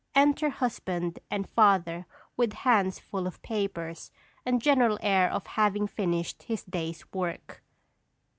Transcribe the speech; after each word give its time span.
Enter 0.15 0.49
husband 0.49 1.19
and 1.29 1.47
father 1.49 2.07
with 2.35 2.53
hands 2.53 2.97
full 2.97 3.27
of 3.27 3.39
papers 3.43 4.09
and 4.47 4.59
general 4.59 4.97
air 5.03 5.31
of 5.31 5.45
having 5.45 5.85
finished 5.85 6.41
his 6.41 6.63
day's 6.63 7.03
work. 7.13 7.61